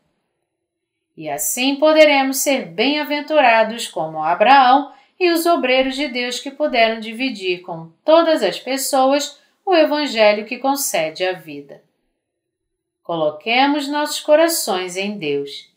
e 1.22 1.30
assim 1.30 1.76
poderemos 1.76 2.38
ser 2.38 2.66
bem-aventurados 2.66 3.88
como 3.88 4.24
Abraão 4.24 4.92
e 5.20 5.30
os 5.30 5.46
obreiros 5.46 5.96
de 5.96 6.08
Deus 6.08 6.40
que 6.40 6.50
puderam 6.50 7.00
dividir 7.00 7.62
com 7.62 7.92
todas 8.04 8.42
as 8.42 8.60
pessoas 8.60 9.40
o 9.72 9.76
Evangelho 9.76 10.46
que 10.46 10.58
concede 10.58 11.24
a 11.24 11.32
vida. 11.32 11.82
Coloquemos 13.02 13.88
nossos 13.88 14.20
corações 14.20 14.98
em 14.98 15.18
Deus. 15.18 15.72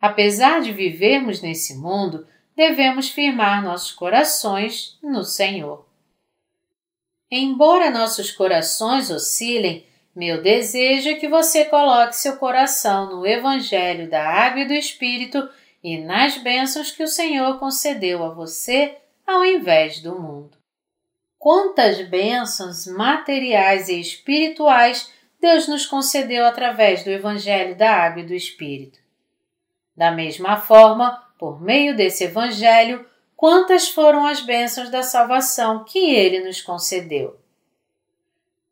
Apesar 0.00 0.60
de 0.60 0.72
vivermos 0.72 1.42
nesse 1.42 1.74
mundo, 1.74 2.26
devemos 2.54 3.08
firmar 3.08 3.64
nossos 3.64 3.90
corações 3.90 4.96
no 5.02 5.24
Senhor. 5.24 5.84
Embora 7.28 7.90
nossos 7.90 8.30
corações 8.30 9.10
oscilem, 9.10 9.84
meu 10.14 10.40
desejo 10.40 11.08
é 11.08 11.14
que 11.14 11.28
você 11.28 11.64
coloque 11.64 12.14
seu 12.14 12.36
coração 12.36 13.10
no 13.10 13.26
Evangelho 13.26 14.08
da 14.08 14.24
Água 14.24 14.60
e 14.60 14.68
do 14.68 14.72
Espírito 14.72 15.48
e 15.82 15.98
nas 15.98 16.38
bênçãos 16.38 16.92
que 16.92 17.02
o 17.02 17.08
Senhor 17.08 17.58
concedeu 17.58 18.22
a 18.22 18.28
você 18.28 18.96
ao 19.26 19.44
invés 19.44 20.00
do 20.00 20.14
mundo. 20.14 20.63
Quantas 21.44 22.00
bênçãos 22.08 22.86
materiais 22.86 23.90
e 23.90 24.00
espirituais 24.00 25.12
Deus 25.38 25.68
nos 25.68 25.84
concedeu 25.84 26.46
através 26.46 27.04
do 27.04 27.10
Evangelho 27.10 27.76
da 27.76 27.90
Água 27.90 28.22
e 28.22 28.26
do 28.26 28.32
Espírito. 28.32 28.98
Da 29.94 30.10
mesma 30.10 30.56
forma, 30.56 31.22
por 31.38 31.60
meio 31.60 31.94
desse 31.94 32.24
Evangelho, 32.24 33.06
quantas 33.36 33.90
foram 33.90 34.24
as 34.26 34.40
bênçãos 34.40 34.88
da 34.88 35.02
salvação 35.02 35.84
que 35.84 35.98
Ele 36.14 36.42
nos 36.42 36.62
concedeu. 36.62 37.38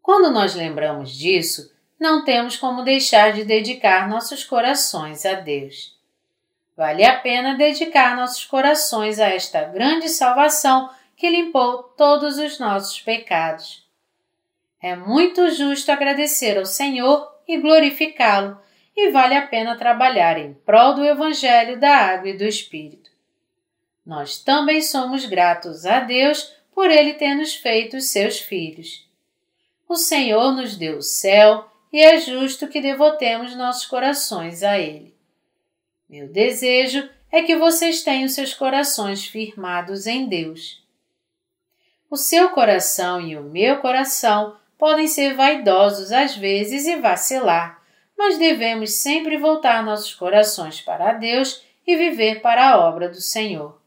Quando 0.00 0.32
nós 0.32 0.54
lembramos 0.54 1.14
disso, 1.14 1.70
não 2.00 2.24
temos 2.24 2.56
como 2.56 2.82
deixar 2.82 3.34
de 3.34 3.44
dedicar 3.44 4.08
nossos 4.08 4.44
corações 4.44 5.26
a 5.26 5.34
Deus. 5.34 5.94
Vale 6.74 7.04
a 7.04 7.20
pena 7.20 7.54
dedicar 7.54 8.16
nossos 8.16 8.46
corações 8.46 9.20
a 9.20 9.28
esta 9.28 9.62
grande 9.62 10.08
salvação 10.08 10.88
que 11.22 11.30
limpou 11.30 11.84
todos 11.84 12.36
os 12.36 12.58
nossos 12.58 13.00
pecados. 13.00 13.86
É 14.82 14.96
muito 14.96 15.48
justo 15.52 15.92
agradecer 15.92 16.58
ao 16.58 16.66
Senhor 16.66 17.32
e 17.46 17.58
glorificá-lo, 17.58 18.58
e 18.96 19.08
vale 19.12 19.36
a 19.36 19.46
pena 19.46 19.78
trabalhar 19.78 20.36
em 20.36 20.52
prol 20.52 20.96
do 20.96 21.04
Evangelho 21.04 21.78
da 21.78 21.94
Água 21.96 22.30
e 22.30 22.36
do 22.36 22.42
Espírito. 22.42 23.08
Nós 24.04 24.42
também 24.42 24.82
somos 24.82 25.24
gratos 25.24 25.86
a 25.86 26.00
Deus 26.00 26.56
por 26.74 26.90
Ele 26.90 27.14
ter 27.14 27.36
nos 27.36 27.54
feito 27.54 28.00
seus 28.00 28.40
filhos. 28.40 29.08
O 29.88 29.94
Senhor 29.94 30.50
nos 30.50 30.76
deu 30.76 30.96
o 30.96 31.02
céu 31.02 31.70
e 31.92 32.00
é 32.00 32.18
justo 32.18 32.66
que 32.66 32.80
devotemos 32.80 33.54
nossos 33.54 33.86
corações 33.86 34.64
a 34.64 34.76
Ele. 34.76 35.14
Meu 36.10 36.26
desejo 36.26 37.08
é 37.30 37.42
que 37.42 37.54
vocês 37.54 38.02
tenham 38.02 38.28
seus 38.28 38.52
corações 38.52 39.24
firmados 39.24 40.08
em 40.08 40.26
Deus. 40.26 40.81
O 42.12 42.16
seu 42.18 42.50
coração 42.50 43.22
e 43.22 43.38
o 43.38 43.42
meu 43.42 43.78
coração 43.78 44.54
podem 44.76 45.06
ser 45.06 45.32
vaidosos 45.32 46.12
às 46.12 46.36
vezes 46.36 46.84
e 46.84 46.96
vacilar, 46.96 47.82
mas 48.18 48.36
devemos 48.36 48.92
sempre 48.92 49.38
voltar 49.38 49.82
nossos 49.82 50.14
corações 50.14 50.78
para 50.78 51.14
Deus 51.14 51.62
e 51.86 51.96
viver 51.96 52.42
para 52.42 52.68
a 52.68 52.86
obra 52.86 53.08
do 53.08 53.22
Senhor. 53.22 53.80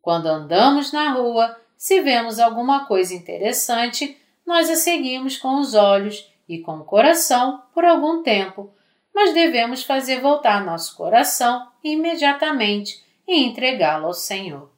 Quando 0.00 0.28
andamos 0.28 0.92
na 0.92 1.14
rua, 1.14 1.60
se 1.76 2.00
vemos 2.00 2.38
alguma 2.38 2.86
coisa 2.86 3.12
interessante, 3.12 4.16
nós 4.46 4.70
a 4.70 4.76
seguimos 4.76 5.36
com 5.36 5.58
os 5.58 5.74
olhos 5.74 6.32
e 6.48 6.60
com 6.60 6.76
o 6.76 6.84
coração 6.84 7.60
por 7.74 7.84
algum 7.84 8.22
tempo, 8.22 8.72
mas 9.12 9.34
devemos 9.34 9.82
fazer 9.82 10.20
voltar 10.20 10.64
nosso 10.64 10.96
coração 10.96 11.66
imediatamente 11.82 13.04
e 13.26 13.42
entregá-lo 13.42 14.06
ao 14.06 14.14
Senhor. 14.14 14.75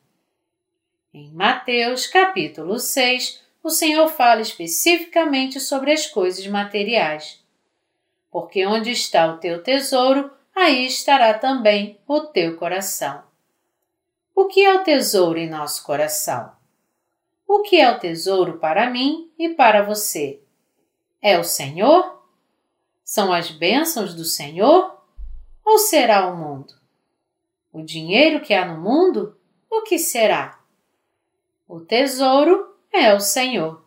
Em 1.21 1.33
Mateus 1.33 2.07
capítulo 2.07 2.79
6, 2.79 3.43
o 3.61 3.71
Senhor 3.71 4.07
fala 4.07 4.41
especificamente 4.41 5.59
sobre 5.59 5.91
as 5.91 6.07
coisas 6.07 6.47
materiais. 6.47 7.45
Porque 8.31 8.65
onde 8.65 8.93
está 8.93 9.27
o 9.27 9.39
teu 9.39 9.61
tesouro, 9.61 10.31
aí 10.55 10.87
estará 10.87 11.37
também 11.37 11.99
o 12.07 12.21
teu 12.21 12.57
coração. 12.57 13.25
O 14.33 14.47
que 14.47 14.65
é 14.65 14.73
o 14.73 14.85
tesouro 14.85 15.41
em 15.41 15.51
nosso 15.51 15.83
coração? 15.83 16.53
O 17.49 17.63
que 17.63 17.81
é 17.81 17.91
o 17.91 17.99
tesouro 17.99 18.59
para 18.59 18.89
mim 18.89 19.29
e 19.37 19.49
para 19.49 19.83
você? 19.83 20.41
É 21.21 21.37
o 21.37 21.43
Senhor? 21.43 22.23
São 23.03 23.33
as 23.33 23.51
bênçãos 23.51 24.15
do 24.15 24.25
Senhor? 24.25 25.03
Ou 25.65 25.79
será 25.79 26.29
o 26.29 26.37
mundo? 26.37 26.75
O 27.73 27.83
dinheiro 27.83 28.41
que 28.41 28.55
há 28.55 28.65
no 28.65 28.81
mundo? 28.81 29.37
O 29.69 29.83
que 29.83 29.99
será? 29.99 30.58
O 31.69 31.81
tesouro 31.81 32.75
é 32.91 33.13
o 33.13 33.21
Senhor. 33.21 33.85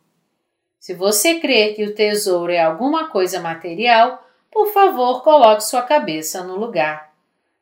Se 0.79 0.93
você 0.93 1.39
crê 1.39 1.73
que 1.73 1.83
o 1.83 1.95
tesouro 1.95 2.51
é 2.51 2.61
alguma 2.61 3.09
coisa 3.09 3.39
material, 3.39 4.23
por 4.51 4.67
favor, 4.67 5.23
coloque 5.23 5.63
sua 5.63 5.81
cabeça 5.81 6.43
no 6.43 6.57
lugar. 6.57 7.11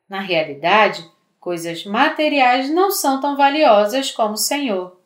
Na 0.09 0.19
realidade, 0.19 1.09
coisas 1.39 1.85
materiais 1.85 2.69
não 2.69 2.91
são 2.91 3.21
tão 3.21 3.37
valiosas 3.37 4.11
como 4.11 4.33
o 4.33 4.37
Senhor. 4.37 4.99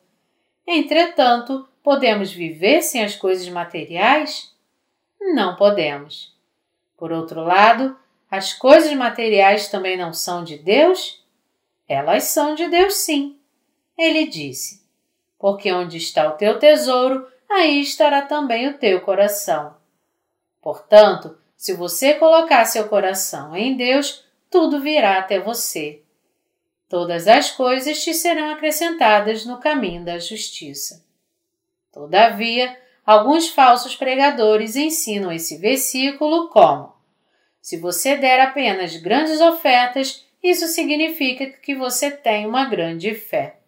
Entretanto, 0.66 1.68
podemos 1.80 2.32
viver 2.32 2.82
sem 2.82 3.04
as 3.04 3.14
coisas 3.14 3.48
materiais? 3.48 4.52
Não 5.20 5.54
podemos. 5.54 6.34
Por 6.96 7.12
outro 7.12 7.40
lado, 7.40 7.96
as 8.28 8.52
coisas 8.52 8.92
materiais 8.94 9.68
também 9.68 9.96
não 9.96 10.12
são 10.12 10.42
de 10.42 10.58
Deus? 10.58 11.24
Elas 11.88 12.24
são 12.24 12.56
de 12.56 12.68
Deus, 12.68 12.94
sim. 12.94 13.38
Ele 13.96 14.26
disse: 14.26 14.83
Porque 15.44 15.70
onde 15.70 15.98
está 15.98 16.26
o 16.26 16.38
teu 16.38 16.58
tesouro, 16.58 17.28
aí 17.50 17.82
estará 17.82 18.22
também 18.22 18.66
o 18.66 18.78
teu 18.78 19.02
coração. 19.02 19.76
Portanto, 20.62 21.36
se 21.54 21.74
você 21.74 22.14
colocar 22.14 22.64
seu 22.64 22.88
coração 22.88 23.54
em 23.54 23.76
Deus, 23.76 24.24
tudo 24.48 24.80
virá 24.80 25.18
até 25.18 25.38
você. 25.38 26.00
Todas 26.88 27.28
as 27.28 27.50
coisas 27.50 28.02
te 28.02 28.14
serão 28.14 28.52
acrescentadas 28.52 29.44
no 29.44 29.58
caminho 29.58 30.02
da 30.02 30.18
justiça. 30.18 31.04
Todavia, 31.92 32.74
alguns 33.04 33.50
falsos 33.50 33.94
pregadores 33.94 34.76
ensinam 34.76 35.30
esse 35.30 35.58
versículo 35.58 36.48
como: 36.48 36.94
se 37.60 37.76
você 37.76 38.16
der 38.16 38.40
apenas 38.40 38.96
grandes 38.96 39.42
ofertas, 39.42 40.24
isso 40.42 40.68
significa 40.68 41.50
que 41.50 41.74
você 41.74 42.10
tem 42.10 42.46
uma 42.46 42.64
grande 42.64 43.14
fé. 43.14 43.58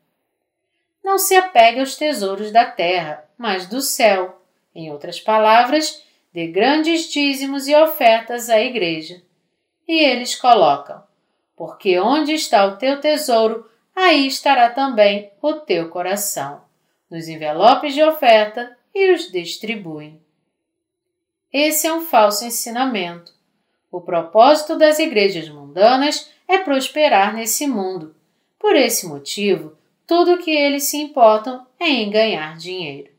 Não 1.07 1.19
se 1.19 1.37
apegue 1.37 1.79
aos 1.79 1.95
tesouros 1.95 2.51
da 2.51 2.64
terra, 2.64 3.25
mas 3.38 3.69
do 3.69 3.81
céu. 3.81 4.42
Em 4.75 4.90
outras 4.90 5.21
palavras, 5.21 6.03
dê 6.35 6.49
grandes 6.49 7.09
dízimos 7.09 7.69
e 7.69 7.77
ofertas 7.77 8.51
à 8.51 8.61
igreja. 8.61 9.23
E 9.87 10.01
eles 10.01 10.35
colocam: 10.35 11.01
porque 11.55 11.97
onde 12.01 12.33
está 12.33 12.66
o 12.66 12.77
teu 12.77 13.01
tesouro, 13.01 13.71
aí 13.95 14.27
estará 14.27 14.69
também 14.69 15.31
o 15.40 15.53
teu 15.53 15.88
coração. 15.90 16.62
Nos 17.09 17.29
envelopes 17.29 17.95
de 17.95 18.03
oferta 18.03 18.77
e 18.92 19.12
os 19.12 19.31
distribuem. 19.31 20.21
Esse 21.53 21.87
é 21.87 21.95
um 21.95 22.05
falso 22.05 22.45
ensinamento. 22.45 23.33
O 23.92 24.01
propósito 24.01 24.77
das 24.77 24.99
igrejas 24.99 25.49
mundanas 25.49 26.33
é 26.49 26.59
prosperar 26.59 27.33
nesse 27.33 27.64
mundo. 27.64 28.12
Por 28.59 28.75
esse 28.75 29.07
motivo, 29.07 29.79
tudo 30.07 30.35
o 30.35 30.38
que 30.38 30.51
eles 30.51 30.85
se 30.85 30.97
importam 30.97 31.66
é 31.81 31.88
em 31.88 32.11
ganhar 32.11 32.57
dinheiro. 32.57 33.11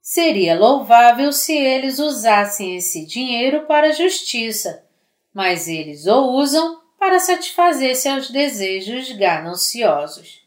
Seria 0.00 0.58
louvável 0.58 1.32
se 1.32 1.54
eles 1.56 1.98
usassem 1.98 2.76
esse 2.76 3.04
dinheiro 3.04 3.66
para 3.66 3.88
a 3.88 3.92
justiça, 3.92 4.84
mas 5.34 5.68
eles 5.68 6.06
o 6.06 6.32
usam 6.32 6.80
para 6.98 7.18
satisfazer 7.18 7.94
seus 7.96 8.30
desejos 8.30 9.12
gananciosos. 9.12 10.42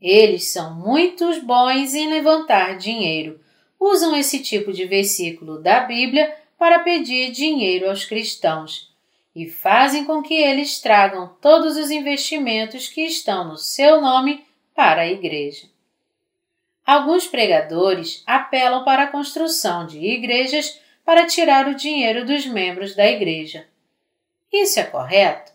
Eles 0.00 0.48
são 0.48 0.74
muito 0.74 1.24
bons 1.42 1.94
em 1.94 2.10
levantar 2.10 2.76
dinheiro. 2.76 3.40
Usam 3.80 4.14
esse 4.14 4.40
tipo 4.40 4.72
de 4.72 4.84
versículo 4.84 5.60
da 5.60 5.80
Bíblia 5.80 6.36
para 6.58 6.80
pedir 6.80 7.30
dinheiro 7.30 7.88
aos 7.88 8.04
cristãos 8.04 8.93
e 9.34 9.48
fazem 9.48 10.04
com 10.04 10.22
que 10.22 10.34
eles 10.34 10.80
tragam 10.80 11.34
todos 11.40 11.76
os 11.76 11.90
investimentos 11.90 12.88
que 12.88 13.02
estão 13.02 13.44
no 13.44 13.56
seu 13.56 14.00
nome 14.00 14.46
para 14.74 15.02
a 15.02 15.08
igreja. 15.08 15.68
Alguns 16.86 17.26
pregadores 17.26 18.22
apelam 18.26 18.84
para 18.84 19.04
a 19.04 19.10
construção 19.10 19.86
de 19.86 19.98
igrejas 19.98 20.80
para 21.04 21.26
tirar 21.26 21.66
o 21.66 21.74
dinheiro 21.74 22.24
dos 22.24 22.46
membros 22.46 22.94
da 22.94 23.06
igreja. 23.06 23.66
Isso 24.52 24.78
é 24.78 24.84
correto? 24.84 25.54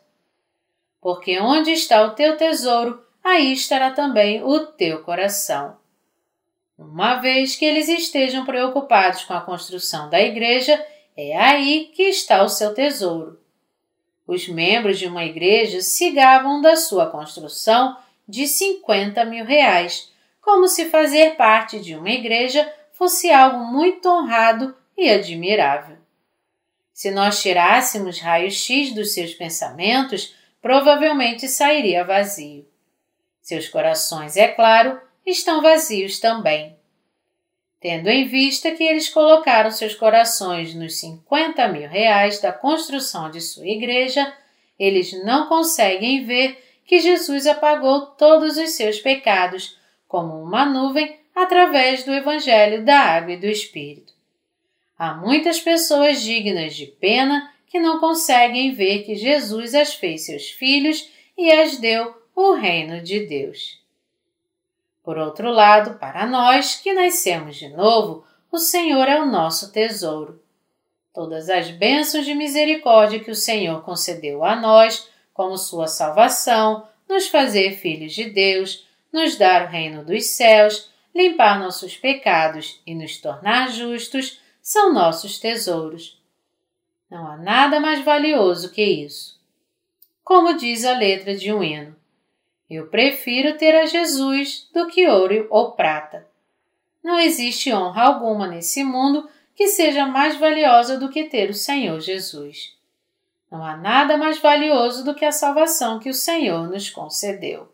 porque 1.01 1.39
onde 1.39 1.71
está 1.71 2.03
o 2.03 2.11
teu 2.11 2.37
tesouro, 2.37 3.01
aí 3.23 3.53
estará 3.53 3.91
também 3.91 4.43
o 4.43 4.65
teu 4.65 5.03
coração. 5.03 5.77
Uma 6.77 7.15
vez 7.15 7.55
que 7.55 7.65
eles 7.65 7.89
estejam 7.89 8.45
preocupados 8.45 9.25
com 9.25 9.33
a 9.33 9.41
construção 9.41 10.09
da 10.09 10.19
igreja, 10.19 10.83
é 11.15 11.37
aí 11.37 11.91
que 11.93 12.03
está 12.03 12.43
o 12.43 12.49
seu 12.49 12.73
tesouro. 12.73 13.39
Os 14.29 14.47
membros 14.47 14.99
de 14.99 15.07
uma 15.07 15.25
igreja 15.25 15.81
se 15.81 16.11
gabam 16.11 16.61
da 16.61 16.75
sua 16.75 17.07
construção 17.07 17.97
de 18.27 18.45
50 18.45 19.25
mil 19.25 19.43
reais, 19.43 20.13
como 20.39 20.67
se 20.67 20.85
fazer 20.85 21.35
parte 21.35 21.79
de 21.79 21.95
uma 21.95 22.11
igreja 22.11 22.71
fosse 22.93 23.31
algo 23.31 23.65
muito 23.65 24.07
honrado 24.07 24.77
e 24.95 25.09
admirável. 25.09 25.97
Se 26.93 27.09
nós 27.09 27.41
tirássemos 27.41 28.19
raio-x 28.19 28.93
dos 28.93 29.15
seus 29.15 29.33
pensamentos, 29.33 30.35
provavelmente 30.61 31.47
sairia 31.47 32.03
vazio. 32.03 32.67
Seus 33.41 33.67
corações, 33.67 34.37
é 34.37 34.47
claro, 34.47 35.01
estão 35.25 35.59
vazios 35.59 36.19
também. 36.19 36.77
Tendo 37.81 38.09
em 38.09 38.27
vista 38.27 38.71
que 38.71 38.83
eles 38.83 39.09
colocaram 39.09 39.71
seus 39.71 39.95
corações 39.95 40.75
nos 40.75 40.99
50 40.99 41.67
mil 41.69 41.87
reais 41.87 42.41
da 42.41 42.51
construção 42.51 43.31
de 43.31 43.39
sua 43.39 43.67
igreja, 43.67 44.33
eles 44.77 45.13
não 45.23 45.47
conseguem 45.47 46.25
ver 46.25 46.61
que 46.85 46.99
Jesus 46.99 47.47
apagou 47.47 48.07
todos 48.07 48.57
os 48.57 48.71
seus 48.71 48.99
pecados, 48.99 49.77
como 50.07 50.41
uma 50.41 50.65
nuvem, 50.65 51.17
através 51.35 52.03
do 52.03 52.11
Evangelho 52.11 52.83
da 52.83 52.99
Água 52.99 53.33
e 53.33 53.37
do 53.37 53.45
Espírito. 53.45 54.13
Há 54.97 55.13
muitas 55.13 55.61
pessoas 55.61 56.21
dignas 56.21 56.75
de 56.75 56.85
pena 56.85 57.53
que 57.67 57.79
não 57.79 57.99
conseguem 57.99 58.73
ver 58.73 59.03
que 59.03 59.15
Jesus 59.15 59.73
as 59.73 59.93
fez 59.93 60.25
seus 60.25 60.49
filhos 60.49 61.09
e 61.37 61.49
as 61.49 61.77
deu 61.77 62.13
o 62.35 62.53
reino 62.53 63.01
de 63.01 63.25
Deus. 63.25 63.79
Por 65.09 65.17
outro 65.17 65.49
lado, 65.49 65.97
para 65.97 66.27
nós 66.27 66.75
que 66.75 66.93
nascemos 66.93 67.55
de 67.55 67.67
novo, 67.69 68.23
o 68.51 68.59
Senhor 68.59 69.07
é 69.07 69.19
o 69.19 69.25
nosso 69.25 69.71
tesouro. 69.71 70.39
Todas 71.11 71.49
as 71.49 71.71
bênçãos 71.71 72.27
de 72.27 72.35
misericórdia 72.35 73.19
que 73.19 73.31
o 73.31 73.35
Senhor 73.35 73.81
concedeu 73.81 74.45
a 74.45 74.55
nós, 74.55 75.09
como 75.33 75.57
sua 75.57 75.87
salvação, 75.87 76.87
nos 77.09 77.27
fazer 77.27 77.71
filhos 77.77 78.13
de 78.13 78.29
Deus, 78.29 78.87
nos 79.11 79.35
dar 79.35 79.65
o 79.65 79.69
reino 79.69 80.05
dos 80.05 80.25
céus, 80.25 80.91
limpar 81.15 81.59
nossos 81.59 81.97
pecados 81.97 82.79
e 82.85 82.93
nos 82.93 83.17
tornar 83.17 83.71
justos, 83.71 84.39
são 84.61 84.93
nossos 84.93 85.39
tesouros. 85.39 86.21
Não 87.09 87.25
há 87.25 87.35
nada 87.35 87.79
mais 87.79 88.05
valioso 88.05 88.71
que 88.71 88.83
isso. 88.83 89.41
Como 90.23 90.55
diz 90.55 90.85
a 90.85 90.93
letra 90.93 91.35
de 91.35 91.51
um 91.51 91.63
hino, 91.63 91.98
eu 92.69 92.87
prefiro 92.87 93.57
ter 93.57 93.75
a 93.75 93.85
Jesus 93.85 94.69
do 94.73 94.87
que 94.87 95.07
ouro 95.07 95.47
ou 95.49 95.71
prata. 95.71 96.27
Não 97.03 97.19
existe 97.19 97.73
honra 97.73 98.03
alguma 98.03 98.47
nesse 98.47 98.83
mundo 98.83 99.27
que 99.55 99.67
seja 99.67 100.05
mais 100.05 100.37
valiosa 100.37 100.97
do 100.97 101.09
que 101.09 101.23
ter 101.23 101.49
o 101.49 101.53
Senhor 101.53 101.99
Jesus. 101.99 102.77
Não 103.51 103.65
há 103.65 103.75
nada 103.75 104.17
mais 104.17 104.37
valioso 104.37 105.03
do 105.03 105.15
que 105.15 105.25
a 105.25 105.31
salvação 105.31 105.99
que 105.99 106.09
o 106.09 106.13
Senhor 106.13 106.69
nos 106.69 106.89
concedeu. 106.89 107.71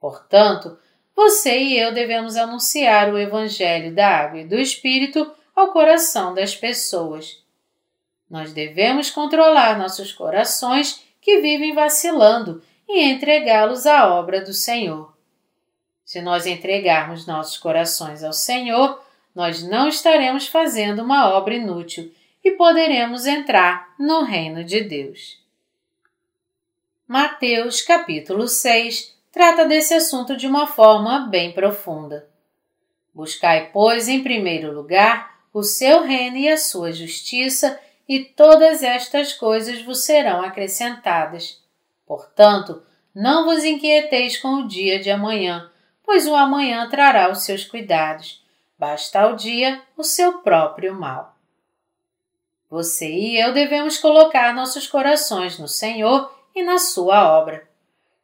Portanto, 0.00 0.78
você 1.14 1.58
e 1.58 1.78
eu 1.78 1.92
devemos 1.92 2.36
anunciar 2.36 3.12
o 3.12 3.18
Evangelho 3.18 3.94
da 3.94 4.08
Água 4.08 4.40
e 4.40 4.46
do 4.46 4.56
Espírito 4.56 5.30
ao 5.54 5.68
coração 5.72 6.32
das 6.32 6.56
pessoas. 6.56 7.42
Nós 8.30 8.52
devemos 8.52 9.10
controlar 9.10 9.78
nossos 9.78 10.10
corações 10.10 11.04
que 11.20 11.40
vivem 11.40 11.74
vacilando 11.74 12.62
e 12.88 13.02
entregá-los 13.02 13.86
à 13.86 14.08
obra 14.08 14.40
do 14.40 14.52
Senhor. 14.52 15.16
Se 16.04 16.20
nós 16.20 16.46
entregarmos 16.46 17.26
nossos 17.26 17.56
corações 17.56 18.22
ao 18.22 18.32
Senhor, 18.32 19.02
nós 19.34 19.62
não 19.62 19.88
estaremos 19.88 20.46
fazendo 20.46 21.02
uma 21.02 21.30
obra 21.30 21.54
inútil 21.54 22.12
e 22.44 22.50
poderemos 22.52 23.26
entrar 23.26 23.94
no 23.98 24.22
reino 24.22 24.62
de 24.64 24.82
Deus. 24.82 25.40
Mateus 27.08 27.80
capítulo 27.80 28.48
6 28.48 29.16
trata 29.30 29.64
desse 29.64 29.94
assunto 29.94 30.36
de 30.36 30.46
uma 30.46 30.66
forma 30.66 31.20
bem 31.20 31.52
profunda. 31.52 32.28
Buscai, 33.14 33.70
pois, 33.72 34.08
em 34.08 34.22
primeiro 34.22 34.72
lugar 34.72 35.32
o 35.52 35.62
seu 35.62 36.02
reino 36.02 36.36
e 36.38 36.48
a 36.48 36.56
sua 36.56 36.92
justiça, 36.92 37.78
e 38.08 38.24
todas 38.24 38.82
estas 38.82 39.32
coisas 39.32 39.82
vos 39.82 40.04
serão 40.04 40.42
acrescentadas. 40.42 41.61
Portanto, 42.12 42.82
não 43.14 43.46
vos 43.46 43.64
inquieteis 43.64 44.36
com 44.36 44.56
o 44.56 44.68
dia 44.68 45.00
de 45.00 45.10
amanhã, 45.10 45.72
pois 46.04 46.26
o 46.26 46.34
amanhã 46.34 46.86
trará 46.90 47.30
os 47.30 47.42
seus 47.42 47.64
cuidados. 47.64 48.44
Basta 48.78 49.22
ao 49.22 49.34
dia 49.34 49.80
o 49.96 50.04
seu 50.04 50.40
próprio 50.40 50.94
mal. 50.94 51.34
Você 52.68 53.10
e 53.10 53.40
eu 53.40 53.54
devemos 53.54 53.96
colocar 53.96 54.54
nossos 54.54 54.86
corações 54.86 55.58
no 55.58 55.66
Senhor 55.66 56.30
e 56.54 56.62
na 56.62 56.76
Sua 56.76 57.32
obra. 57.34 57.66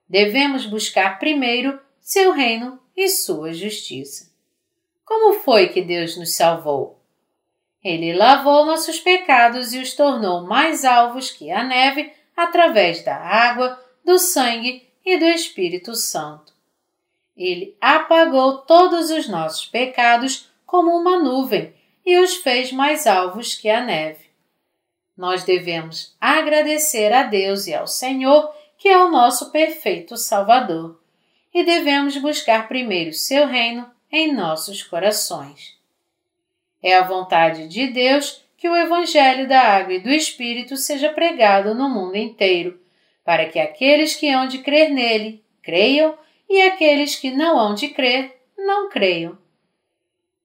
Devemos 0.07 0.67
buscar 0.67 1.19
primeiro 1.19 1.81
seu 1.99 2.33
reino 2.33 2.79
e 2.95 3.09
sua 3.09 3.55
justiça. 3.55 4.31
Como 5.03 5.41
foi 5.41 5.69
que 5.69 5.81
Deus 5.81 6.15
nos 6.15 6.37
salvou? 6.37 7.01
Ele 7.83 8.13
lavou 8.13 8.67
nossos 8.67 9.01
pecados 9.01 9.73
e 9.73 9.79
os 9.79 9.95
tornou 9.95 10.43
mais 10.43 10.85
alvos 10.85 11.31
que 11.31 11.51
a 11.51 11.65
neve 11.65 12.18
através 12.39 13.03
da 13.03 13.17
água, 13.17 13.85
do 14.05 14.17
sangue 14.17 14.89
e 15.05 15.19
do 15.19 15.25
Espírito 15.25 15.97
Santo. 15.97 16.53
Ele 17.37 17.77
apagou 17.81 18.59
todos 18.59 19.11
os 19.11 19.29
nossos 19.29 19.67
pecados 19.67 20.49
como 20.65 20.97
uma 20.97 21.19
nuvem 21.19 21.75
e 22.07 22.17
os 22.17 22.37
fez 22.37 22.71
mais 22.71 23.09
alvos 23.09 23.57
que 23.57 23.69
a 23.69 23.81
neve. 23.81 24.27
Nós 25.17 25.43
devemos 25.43 26.15
agradecer 26.21 27.13
a 27.13 27.25
Deus 27.25 27.67
e 27.67 27.75
ao 27.75 27.89
Senhor, 27.89 28.55
que 28.79 28.89
é 28.89 28.97
o 28.97 29.11
nosso 29.11 29.51
perfeito 29.51 30.17
Salvador, 30.17 31.01
e 31.53 31.65
devemos 31.65 32.17
buscar 32.19 32.69
primeiro 32.69 33.13
seu 33.13 33.49
reino 33.49 33.91
em 34.13 34.33
nossos 34.33 34.81
corações. 34.85 35.77
É 36.81 36.95
a 36.95 37.03
vontade 37.03 37.67
de 37.67 37.89
Deus 37.89 38.45
que 38.59 38.69
o 38.69 38.77
Evangelho 38.77 39.49
da 39.49 39.61
Água 39.61 39.95
e 39.95 40.01
do 40.01 40.11
Espírito 40.11 40.77
seja 40.77 41.11
pregado 41.11 41.77
no 41.77 41.89
mundo 41.89 42.17
inteiro, 42.17 42.79
para 43.25 43.47
que 43.47 43.59
aqueles 43.59 44.17
que 44.17 44.29
hão 44.29 44.49
de 44.49 44.59
crer 44.59 44.91
nele 44.91 45.45
creiam 45.63 46.19
e 46.51 46.61
aqueles 46.63 47.15
que 47.15 47.31
não 47.31 47.57
hão 47.57 47.73
de 47.73 47.89
crer 47.89 48.37
não 48.59 48.91
creiam. 48.91 49.39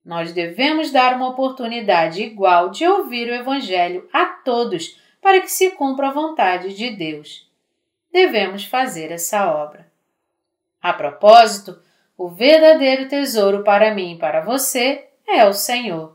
Nós 0.04 0.32
devemos 0.32 0.92
dar 0.92 1.16
uma 1.16 1.28
oportunidade 1.28 2.22
igual 2.22 2.70
de 2.70 2.86
ouvir 2.86 3.28
o 3.28 3.34
Evangelho 3.34 4.08
a 4.12 4.26
todos 4.26 5.00
para 5.20 5.40
que 5.40 5.50
se 5.50 5.70
cumpra 5.70 6.08
a 6.08 6.12
vontade 6.12 6.74
de 6.74 6.90
Deus. 6.90 7.50
Devemos 8.12 8.64
fazer 8.64 9.10
essa 9.10 9.50
obra. 9.50 9.90
A 10.80 10.92
propósito, 10.92 11.80
o 12.16 12.28
verdadeiro 12.28 13.08
tesouro 13.08 13.64
para 13.64 13.92
mim 13.92 14.12
e 14.12 14.18
para 14.18 14.40
você 14.42 15.08
é 15.26 15.44
o 15.46 15.52
Senhor. 15.52 16.13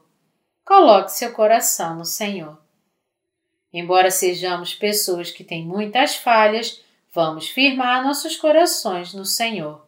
Coloque 0.69 1.11
seu 1.11 1.33
coração 1.33 1.97
no 1.97 2.05
Senhor. 2.05 2.57
Embora 3.73 4.09
sejamos 4.09 4.73
pessoas 4.73 5.31
que 5.31 5.43
têm 5.43 5.65
muitas 5.65 6.15
falhas, 6.15 6.81
Vamos 7.11 7.49
firmar 7.49 8.03
nossos 8.03 8.37
corações 8.37 9.15
no 9.15 9.25
Senhor. 9.25 9.81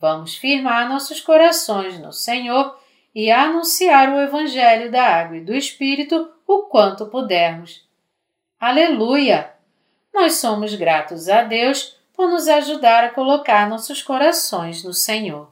Vamos 0.00 0.36
firmar 0.36 0.88
nossos 0.88 1.20
corações 1.20 1.98
no 1.98 2.12
Senhor 2.12 2.78
e 3.12 3.28
anunciar 3.28 4.08
o 4.12 4.20
Evangelho 4.20 4.88
da 4.90 5.02
Água 5.02 5.38
e 5.38 5.44
do 5.44 5.52
Espírito 5.52 6.30
o 6.46 6.62
quanto 6.62 7.06
pudermos. 7.06 7.84
Aleluia! 8.60 9.52
Nós 10.14 10.34
somos 10.34 10.76
gratos 10.76 11.28
a 11.28 11.42
Deus 11.42 11.98
por 12.14 12.28
nos 12.28 12.46
ajudar 12.46 13.02
a 13.02 13.10
colocar 13.10 13.68
nossos 13.68 14.00
corações 14.00 14.84
no 14.84 14.94
Senhor. 14.94 15.50